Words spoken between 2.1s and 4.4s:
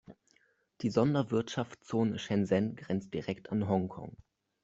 Shenzhen grenzt direkt an Hongkong.